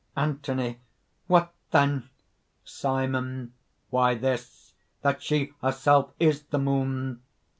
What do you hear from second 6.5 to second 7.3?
Moon!